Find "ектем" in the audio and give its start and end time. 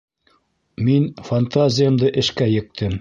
2.59-2.97